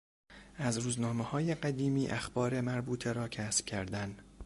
[0.57, 4.17] از روزنامههای قدیمی اخبار مربوطه را کسب کردن